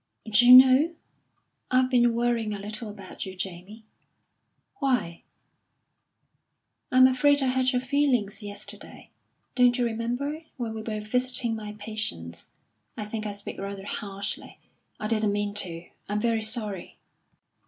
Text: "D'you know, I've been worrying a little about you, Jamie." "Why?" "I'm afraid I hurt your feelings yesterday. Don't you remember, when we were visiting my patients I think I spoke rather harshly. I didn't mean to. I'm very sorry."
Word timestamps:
"D'you 0.27 0.51
know, 0.53 0.95
I've 1.69 1.91
been 1.91 2.15
worrying 2.15 2.55
a 2.55 2.59
little 2.59 2.89
about 2.89 3.23
you, 3.23 3.35
Jamie." 3.35 3.83
"Why?" 4.77 5.21
"I'm 6.91 7.05
afraid 7.05 7.43
I 7.43 7.45
hurt 7.49 7.71
your 7.71 7.83
feelings 7.83 8.41
yesterday. 8.41 9.11
Don't 9.53 9.77
you 9.77 9.85
remember, 9.85 10.41
when 10.57 10.73
we 10.73 10.81
were 10.81 11.01
visiting 11.01 11.55
my 11.55 11.73
patients 11.73 12.49
I 12.97 13.05
think 13.05 13.27
I 13.27 13.31
spoke 13.31 13.59
rather 13.59 13.85
harshly. 13.85 14.57
I 14.99 15.07
didn't 15.07 15.33
mean 15.33 15.53
to. 15.53 15.87
I'm 16.09 16.19
very 16.19 16.41
sorry." 16.41 16.97